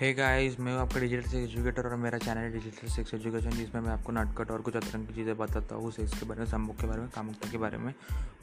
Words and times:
Hey 0.00 0.12
guys 0.14 0.58
मैं 0.60 0.72
हूँ 0.72 0.80
आपका 0.80 1.00
डिजिटल 1.00 1.22
सेक्स 1.22 1.52
एजुकेटर 1.52 1.86
और 1.86 1.94
मेरा 1.96 2.18
चैनल 2.18 2.38
है 2.38 2.52
डिजिटल 2.52 2.88
सेक्स 2.88 3.14
एजुकेशन 3.14 3.50
जिसमें 3.50 3.80
मैं 3.82 3.90
आपको 3.90 4.12
नटकट 4.12 4.50
और 4.50 4.60
कुछ 4.62 4.76
अतरंग 4.76 5.06
की 5.06 5.14
चीज़ें 5.14 5.36
बताता 5.36 5.74
हूँ 5.74 5.90
सेक्स 5.92 6.18
के 6.20 6.26
बारे 6.26 6.40
में 6.40 6.46
सम्मुख 6.46 6.76
के 6.76 6.86
बारे 6.86 7.00
में 7.00 7.08
कामुकता 7.10 7.50
के 7.50 7.58
बारे 7.58 7.78
में। 7.78 7.92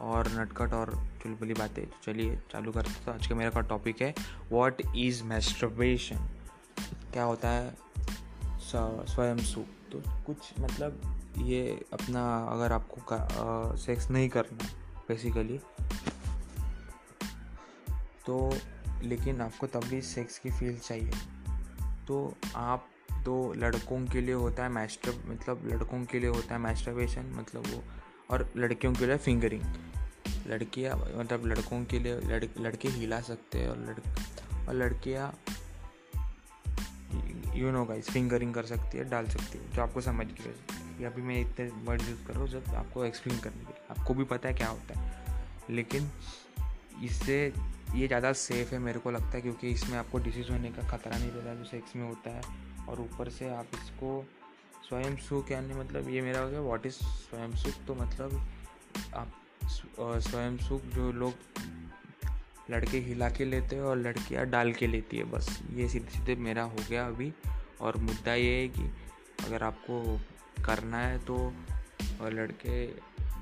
और 0.00 0.28
नटकट 0.32 0.72
और 0.72 0.92
चुलबुली 1.22 1.54
बातें 1.54 1.84
तो 1.86 1.96
चलिए 2.04 2.36
चालू 2.52 2.72
करते 2.72 3.04
तो 3.06 3.12
आज 3.12 3.26
का 3.26 3.34
मेरा 3.34 3.50
का 3.50 3.60
टॉपिक 3.60 4.02
है 4.02 4.14
व्हाट 4.52 4.82
इज़ 4.96 5.22
मैस्ट्रबेशन 5.24 6.28
क्या 7.12 7.24
होता 7.24 7.48
है? 7.48 7.74
स्वयं 8.54 9.38
सुख 9.44 9.66
तो 9.92 10.02
कुछ 10.26 10.52
मतलब 10.60 11.00
ये 11.38 11.84
अपना 11.92 12.24
अगर 12.46 12.72
आपको 12.72 13.14
आ, 13.14 13.76
सेक्स 13.76 14.10
नहीं 14.10 14.28
करना 14.28 14.68
बेसिकली 15.08 15.58
तो 18.26 18.38
लेकिन 19.02 19.40
आपको 19.40 19.66
तब 19.66 19.84
भी 19.84 20.00
सेक्स 20.02 20.38
की 20.38 20.50
फील 20.50 20.78
चाहिए। 20.78 21.12
तो 22.06 22.34
आप 22.56 22.88
तो 23.24 23.54
लड़कों 23.54 24.06
के 24.06 24.20
लिए 24.20 24.34
होता 24.34 24.62
है 24.62 24.68
मैस्टर 24.68 25.10
मतलब 25.26 25.62
लड़कों 25.66 26.04
के 26.04 26.20
लिए 26.20 26.28
होता 26.28 26.54
है 26.54 26.60
मैस्टरबेशन 26.60 27.26
मतलब 27.26 27.66
वो, 27.66 27.84
और 28.30 28.52
लड़कियों 28.56 28.94
के 28.94 29.06
लिए 29.06 29.16
फिंगरिंग 29.16 29.62
लड़कियाँ 30.46 30.96
मतलब 31.16 31.46
लड़कों 31.46 31.84
के 31.84 31.98
लिए, 31.98 32.20
लड़, 32.20 32.44
लड़के 32.60 32.88
हिला 32.88 33.20
सकते 33.20 33.58
हैं 33.58 33.68
और 33.68 33.78
लड़, 33.78 33.98
और 34.68 34.74
लड़कियाँ 34.74 35.38
यू 37.54 37.70
नो 37.70 37.84
गाइस 37.84 38.10
फिंगरिंग 38.10 38.54
कर 38.54 38.66
सकती 38.66 38.98
है, 38.98 39.10
डाल 39.10 39.26
सकती 39.26 39.58
है, 39.58 39.72
जो 39.72 39.82
आपको 39.82 40.00
समझ 40.00 40.26
गई 40.26 41.04
अभी 41.04 41.22
मैं 41.22 41.40
इतने 41.40 41.66
वर्ड 41.66 42.02
यूज़ 42.02 42.26
कर 42.26 42.32
रहा 42.32 42.42
हूँ, 42.42 42.48
जब 42.48 42.64
आपको 42.68 43.04
एक्सप्लेन 43.04 43.38
करने 43.38 43.56
के 43.56 43.72
लिए. 43.72 43.84
आपको 43.90 44.14
भी 44.14 44.24
पता 44.24 44.48
है 44.48 44.54
क्या 44.54 44.68
होता 44.68 45.00
है. 45.00 45.26
लेकिन 45.70 46.10
इससे 47.02 47.52
ये 47.94 48.06
ज़्यादा 48.06 48.32
सेफ़ 48.32 48.72
है 48.74 48.78
मेरे 48.78 48.98
को 49.00 49.10
लगता 49.10 49.30
है 49.30 49.40
क्योंकि 49.40 49.70
इसमें 49.70 49.96
आपको 49.98 50.18
डिसीज़ 50.18 50.50
होने 50.52 50.70
का 50.70 50.82
ख़तरा 50.88 51.16
नहीं 51.18 51.30
रहता 51.30 51.54
जो 51.54 51.64
सेक्स 51.64 51.96
में 51.96 52.06
होता 52.08 52.30
है। 52.30 52.42
और 52.88 53.00
ऊपर 53.00 53.28
से 53.30 53.48
आप 53.48 53.66
इसको 53.74 54.24
स्वयं 54.88 55.16
सुख 55.18 55.50
यानी 55.52 55.74
मतलब 55.74 56.08
ये 56.10 56.20
मेरा 56.20 56.40
हो 56.40 56.50
गया 56.50 56.60
व्हाट 56.60 56.86
इज़ 56.86 56.94
स्वयं 56.94 57.56
सुख 57.56 57.84
तो 57.86 57.94
मतलब 57.94 58.40
आप 59.14 59.32
स्वयं 59.66 60.56
सुख 60.58 60.82
जो 60.94 61.10
लोग 61.12 61.34
लड़के 62.70 62.98
हिला 62.98 63.28
के 63.28 63.44
लेते 63.44 63.76
हैं 63.76 63.82
और 63.82 63.96
लड़कियाँ 63.98 64.46
डाल 64.46 64.72
के 64.72 64.86
लेती 64.86 65.16
है, 65.16 65.24
बस। 65.24 65.58
ये 65.74 65.88
सीधे 65.88 66.10
सीधे 66.10 66.34
मेरा 66.40 66.62
हो 66.62 66.76
गया 66.90 67.06
अभी। 67.06 67.32
और 67.80 67.96
मुद्दा 67.98 68.34
ये 68.34 68.60
है 68.60 68.68
कि 68.68 68.90
अगर 69.46 69.62
आपको 69.62 70.18
करना 70.64 70.98
है 70.98 71.18
तो 71.18 71.36
और 72.20 72.32
लड़के, 72.32 72.86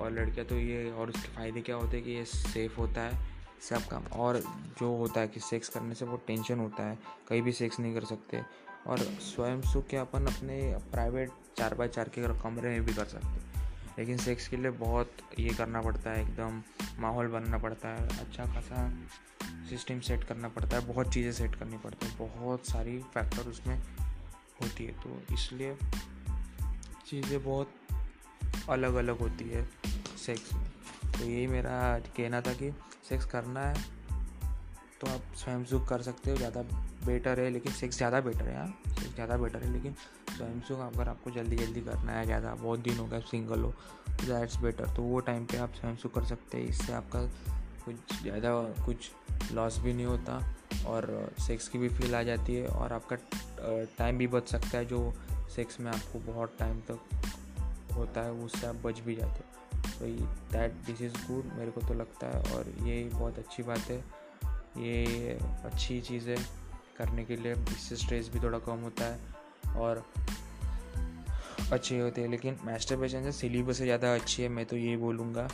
और 0.00 0.10
लड़कियाँ 0.12 0.46
तो 0.46 0.56
ये, 0.56 0.90
और 0.90 1.08
उसके 1.08 1.28
फ़ायदे 1.28 1.60
क्या 1.60 1.76
होते 1.76 1.96
हैं 1.96 2.06
कि 2.06 2.12
ये 2.12 2.24
सेफ़ 2.24 2.76
होता 2.78 3.00
है। 3.00 3.33
सब 3.68 3.86
काम। 3.86 4.04
और 4.04 4.38
जो 4.78 4.96
होता 4.96 5.20
है 5.20 5.28
कि 5.28 5.40
सेक्स 5.40 5.68
करने 5.68 5.94
से 5.94 6.04
वो 6.04 6.16
टेंशन 6.16 6.58
होता 6.58 6.82
है, 6.82 6.98
कहीं 7.28 7.42
भी 7.42 7.52
सेक्स 7.52 7.80
नहीं 7.80 7.94
कर 7.94 8.04
सकते। 8.04 8.42
और 8.86 8.98
स्वयं 8.98 9.62
सुख 9.62 9.86
के 9.86 9.96
अपन 9.96 10.26
अपने 10.26 10.76
प्राइवेट 10.92 11.30
चार 11.58 11.74
बाय 11.74 11.88
चार 11.88 12.08
के 12.08 12.42
कमरे 12.42 12.70
में 12.70 12.84
भी 12.84 12.94
कर 12.94 13.04
सकते। 13.04 13.62
लेकिन 13.98 14.18
सेक्स 14.18 14.48
के 14.48 14.56
लिए 14.56 14.70
बहुत 14.70 15.12
ये 15.38 15.54
करना 15.54 15.82
पड़ता 15.82 16.10
है, 16.10 16.22
एकदम 16.22 16.62
माहौल 16.98 17.26
बनना 17.26 17.58
पड़ता 17.58 17.88
है 17.88 18.08
अच्छा 18.18 18.44
खासा 18.44 18.88
सिस्टम 19.68 20.00
सेट 20.00 20.24
करना 20.24 20.48
पड़ता 20.48 20.76
है, 20.76 20.86
बहुत 20.86 21.12
चीज़ें 21.12 21.32
सेट 21.32 21.54
करनी 21.54 21.76
पड़ती 21.76 22.06
है, 22.06 22.16
बहुत 22.18 22.66
सारी 22.66 22.98
फैक्टर 22.98 23.48
उसमें 23.48 23.78
होती 24.62 24.84
है। 24.84 24.92
तो 24.92 25.34
इसलिए 25.34 25.76
चीज़ें 27.06 27.44
बहुत 27.44 27.70
अलग 28.68 28.94
अलग 28.94 29.18
होती 29.18 29.48
है 29.48 29.68
सेक्स 30.26 30.52
में। 30.52 30.66
तो 31.12 31.24
यही 31.24 31.46
मेरा 31.46 31.98
कहना 31.98 32.40
था 32.40 32.52
कि 32.52 32.70
सेक्स 33.04 33.24
करना 33.24 33.60
है 33.60 33.92
तो 35.00 35.06
आप 35.06 35.22
स्वयं 35.36 35.64
सुख 35.64 35.88
कर 35.88 36.02
सकते 36.02 36.30
हो, 36.30 36.36
ज़्यादा 36.36 36.62
बेटर 37.06 37.40
है, 37.40 37.48
लेकिन 37.50 37.72
सेक्स 37.72 37.96
ज़्यादा 37.96 38.20
बेटर 38.20 38.48
है 38.48 38.56
हाँ। 38.56 38.66
सेक्स 38.88 39.14
ज़्यादा 39.14 39.36
बेटर 39.36 39.62
है, 39.62 39.72
लेकिन 39.72 39.94
स्वयं 40.28 40.60
सुख 40.68 40.78
अगर 40.82 41.08
आपको 41.08 41.30
जल्दी 41.30 41.56
जल्दी 41.56 41.80
करना 41.80 42.12
है, 42.12 42.24
ज़्यादा, 42.26 42.54
बहुत 42.54 42.80
दिन 42.80 42.98
हो 42.98 43.06
गया 43.06 43.20
सिंगल 43.22 43.60
हो 43.60 43.72
दैट्स 44.20 44.56
बेटर 44.56 44.94
तो 44.96 45.02
वो 45.02 45.20
टाइम 45.20 45.44
पे 45.46 45.56
आप 45.58 45.72
स्वयं 45.74 45.96
सुख 45.96 46.14
कर 46.14 46.24
सकते 46.24 46.58
हैं। 46.58 46.68
इससे 46.68 46.92
आपका 46.92 47.20
कुछ 47.84 48.22
ज़्यादा, 48.22 48.50
कुछ 48.86 49.10
लॉस 49.52 49.78
भी 49.78 49.92
नहीं 49.92 50.06
होता 50.06 50.38
और 50.86 51.34
सेक्स 51.40 51.68
की 51.68 51.78
भी 51.78 51.88
फील 51.88 52.14
आ 52.14 52.22
जाती 52.22 52.54
है 52.54 52.68
और 52.68 52.92
आपका 52.92 53.16
टाइम 53.98 54.18
भी 54.18 54.26
बच 54.28 54.48
सकता 54.48 54.78
है, 54.78 54.84
जो 54.86 55.12
सेक्स 55.56 55.80
में 55.80 55.90
आपको 55.92 56.18
बहुत 56.32 56.56
टाइम 56.58 56.80
तक 56.90 57.92
होता 57.94 58.20
है, 58.20 58.32
उससे 58.44 58.66
आप 58.66 58.76
बच 58.84 59.00
भी 59.00 59.16
जाते 59.16 59.38
हो। 59.38 59.62
तो 59.86 60.06
दैट 60.52 60.72
दिस 60.72 61.02
इज़ 61.02 61.14
गुड 61.14 61.44
मेरे 61.58 61.70
को 61.70 61.80
तो 61.80 61.94
लगता 61.94 62.26
है। 62.26 62.54
और 62.54 62.68
ये 62.86 63.04
बहुत 63.04 63.38
अच्छी 63.38 63.62
बात 63.62 63.78
है। 63.78 63.98
ये 64.78 65.38
अच्छी 65.64 66.00
चीज़ 66.00 66.30
है 66.30 66.36
करने 66.98 67.24
के 67.24 67.36
लिए। 67.36 67.52
इससे 67.52 67.96
स्ट्रेस 67.96 68.30
भी 68.32 68.40
थोड़ा 68.40 68.58
कम 68.58 68.76
होता 68.76 69.04
है 69.04 69.20
और 69.76 70.04
अच्छे 71.72 72.00
होते 72.00 72.20
हैं। 72.20 72.28
लेकिन 72.28 72.56
मास्टरबेशन 72.64 73.22
से 73.22 73.32
सिलेबस 73.32 73.78
से 73.78 73.84
ज़्यादा 73.84 74.14
अच्छी 74.14 74.42
है, 74.42 74.48
मैं 74.48 74.66
तो 74.66 74.76
यही 74.76 74.96
बोलूँगा। 74.96 75.48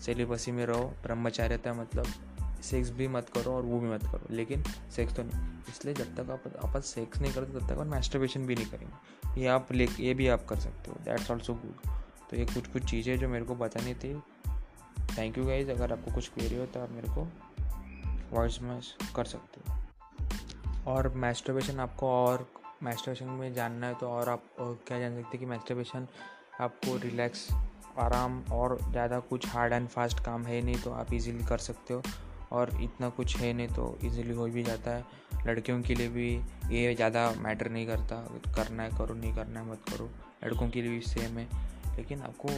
सिलेबस 0.00 0.46
ही 0.46 0.52
में 0.52 0.66
रहो, 0.66 0.84
ब्रह्मचार्यता 1.02 1.74
मतलब 1.74 2.06
सेक्स 2.62 2.90
भी 2.90 3.08
मत 3.08 3.28
करो 3.28 3.52
और 3.52 3.62
वो 3.62 3.80
भी 3.80 3.88
मत 3.88 4.02
करो। 4.02 4.34
लेकिन 4.34 4.62
सेक्स 4.96 5.14
तो 5.14 5.22
नहीं। 5.22 5.58
इसलिए 5.68 5.94
जब 5.94 6.14
तक 6.16 6.30
आप 6.30 6.42
आप 6.64 6.82
सेक्स 6.82 7.18
नहीं 7.18 7.32
करते 7.32 7.60
तब 7.60 7.66
तक 7.66 7.78
आप 7.78 7.86
मास्टरबेशन 7.86 8.46
भी 8.46 8.54
नहीं 8.54 8.66
करेंगे। 8.66 9.40
ये 9.40 9.46
आप 9.46 9.72
ले, 9.72 9.88
ये 10.00 10.14
भी 10.14 10.28
आप 10.28 10.46
कर 10.48 10.56
सकते 10.56 10.90
हो। 10.90 10.96
दैट्स 11.04 11.30
ऑल्सो 11.30 11.54
गुड 11.54 11.90
तो 12.30 12.36
ये 12.36 12.44
कुछ 12.44 12.66
कुछ 12.66 12.84
चीज़ें 12.84 13.18
जो 13.18 13.28
मेरे 13.28 13.44
को 13.44 13.54
बतानी 13.54 13.94
थी। 13.94 14.14
थैंक 15.18 15.38
यू 15.38 15.44
गाइज़ 15.44 15.70
अगर 15.70 15.92
आपको 15.92 16.14
कुछ 16.14 16.28
क्वेरी 16.28 16.56
हो 16.56 16.66
तो 16.66 16.80
आप 16.80 16.90
मेरे 16.90 17.08
को 17.08 17.26
वॉइस 18.32 18.60
में 18.62 18.80
कर 19.16 19.24
सकते 19.24 19.60
हो। 19.60 19.76
और 20.86 21.08
मैस्टरबेशन 21.16 21.80
आपको 21.80 22.08
और 22.08 22.46
मैस्टरबेशन 22.82 23.26
में 23.32 23.52
जानना 23.54 23.86
है 23.86 23.94
तो 23.94 24.08
और 24.08 24.28
आप 24.28 24.42
क्या 24.60 24.98
जान 25.00 25.14
सकते 25.14 25.28
हैं 25.28 25.38
कि 25.38 25.46
मैस्टरबेशन 25.46 26.06
आपको 26.60 26.96
रिलैक्स 26.96 27.48
आराम 27.98 28.42
और 28.52 28.78
ज़्यादा 28.90 29.18
कुछ 29.20 29.46
हार्ड 29.48 29.72
एंड 29.72 29.88
फास्ट 29.88 30.20
काम 30.24 30.44
है 30.44 30.60
नहीं 30.60 30.80
तो 30.82 30.90
आप 30.90 31.12
इजीली 31.12 31.44
कर 31.44 31.58
सकते 31.58 31.94
हो। 31.94 32.02
और 32.52 32.82
इतना 32.82 33.08
कुछ 33.08 33.36
है 33.36 33.52
नहीं 33.52 33.68
तो 33.68 33.98
इजीली 34.04 34.34
हो 34.34 34.46
भी 34.46 34.62
जाता 34.62 34.90
है। 34.90 35.04
लड़कियों 35.46 35.82
के 35.82 35.94
लिए 35.94 36.08
भी 36.08 36.28
ये 36.70 36.94
ज़्यादा 36.94 37.34
मैटर 37.38 37.70
नहीं 37.70 37.86
करता। 37.86 38.16
करना 38.56 38.82
है, 38.82 38.90
करो, 38.90 39.14
नहीं 39.14 39.34
करना 39.34 39.60
है, 39.60 39.70
मत 39.70 39.82
करो। 39.90 40.10
लड़कों 40.44 40.68
के 40.68 40.82
लिए 40.82 40.90
भी 40.90 41.00
सेम 41.00 41.38
है। 41.38 41.48
लेकिन 41.96 42.22
आपको 42.22 42.48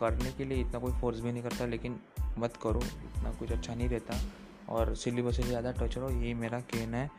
करने 0.00 0.32
के 0.32 0.44
लिए 0.44 0.60
इतना 0.60 0.78
कोई 0.78 0.92
फोर्स 0.92 1.20
भी 1.20 1.32
नहीं 1.32 1.42
करता। 1.42 1.66
लेकिन 1.66 2.00
मत 2.38 2.56
करो, 2.56 2.80
इतना 2.80 3.32
कुछ 3.32 3.52
अच्छा 3.52 3.74
नहीं 3.74 3.88
रहता। 3.88 4.20
और 4.68 4.94
सिलेबस 4.94 5.36
से 5.36 5.42
ज़्यादा 5.42 5.72
टच 5.72 5.98
रहो, 5.98 6.10
यही 6.10 6.34
मेरा 6.34 6.60
कहना 6.60 6.96
है। 6.96 7.10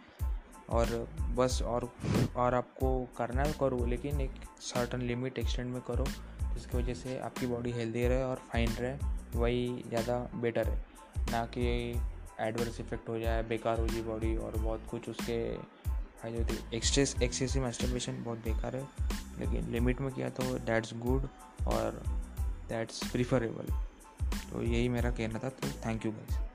और 0.70 1.08
बस 1.36 1.62
और 1.62 1.90
और 2.36 2.54
आपको 2.54 3.08
करना 3.18 3.44
है, 3.44 3.54
करो। 3.60 3.86
लेकिन 3.86 4.22
एक 4.22 4.32
सर्टन 4.62 5.02
लिमिट 5.02 5.40
एक्सटेंड 5.40 5.74
में 5.74 5.82
करो, 5.82 6.06
जिसकी 6.54 6.78
वजह 6.78 6.94
से 6.94 7.20
आपकी 7.20 7.48
बॉडी 7.48 7.72
हेल्दी 7.72 8.08
रहे 8.08 8.24
और 8.24 8.36
फाइन 8.36 8.70
रहे। 8.70 8.98
वही 9.40 9.84
ज़्यादा 9.88 10.18
बेटर 10.36 10.68
है। 10.68 10.91
ना 11.32 11.46
कि 11.46 11.66
एडवर्स 12.40 12.80
इफ़ेक्ट 12.80 13.10
हो 13.10 13.20
जाए, 13.20 13.44
बेकार 13.44 13.80
हो 13.80 13.88
जाए 13.88 14.02
बॉडी 14.02 14.36
और 14.38 14.58
बहुत 14.58 14.88
कुछ 14.92 15.10
उसके 15.10 15.38
एक्सेस 16.78 17.16
एक्सेसिव 17.24 17.64
मास्टरबेशन 17.64 18.24
बहुत 18.24 18.38
बेकार 18.38 18.76
है। 18.76 18.88
लेकिन 19.40 19.72
लिमिट 19.72 20.02
में 20.02 20.12
किया 20.12 20.30
तो 20.30 20.44
दैट्स 20.44 20.94
गुड 20.94 21.28
और 21.68 22.04
दैट्स 22.70 23.12
प्रिफरेबल 23.12 23.74
तो 24.52 24.62
यही 24.62 24.90
मेरा 24.90 25.12
कहना 25.12 25.40
था 25.40 25.50
तो 25.50 25.68
थैंक 25.86 26.06
यू 26.06 26.12
गाइस 26.12 26.51